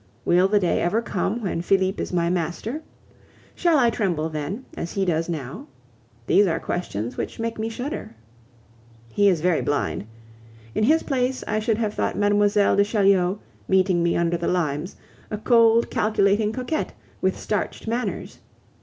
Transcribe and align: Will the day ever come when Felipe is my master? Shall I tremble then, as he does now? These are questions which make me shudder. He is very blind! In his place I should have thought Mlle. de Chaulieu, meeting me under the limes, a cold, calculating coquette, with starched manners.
Will 0.25 0.47
the 0.47 0.59
day 0.59 0.81
ever 0.81 0.99
come 0.99 1.43
when 1.43 1.61
Felipe 1.61 1.99
is 2.01 2.11
my 2.11 2.27
master? 2.27 2.81
Shall 3.53 3.77
I 3.77 3.91
tremble 3.91 4.29
then, 4.29 4.65
as 4.75 4.93
he 4.93 5.05
does 5.05 5.29
now? 5.29 5.67
These 6.25 6.47
are 6.47 6.59
questions 6.59 7.17
which 7.17 7.37
make 7.39 7.59
me 7.59 7.69
shudder. 7.69 8.15
He 9.13 9.29
is 9.29 9.41
very 9.41 9.61
blind! 9.61 10.07
In 10.73 10.85
his 10.85 11.03
place 11.03 11.43
I 11.45 11.59
should 11.59 11.77
have 11.77 11.93
thought 11.93 12.17
Mlle. 12.17 12.49
de 12.75 12.83
Chaulieu, 12.83 13.37
meeting 13.67 14.01
me 14.01 14.17
under 14.17 14.37
the 14.37 14.47
limes, 14.47 14.95
a 15.29 15.37
cold, 15.37 15.91
calculating 15.91 16.51
coquette, 16.51 16.93
with 17.21 17.37
starched 17.37 17.87
manners. 17.87 18.39